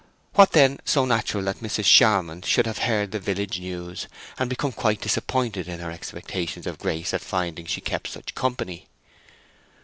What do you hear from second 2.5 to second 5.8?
have heard the village news, and become quite disappointed in